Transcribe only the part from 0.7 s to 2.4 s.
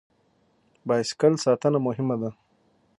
بایسکل ساتنه مهمه ده.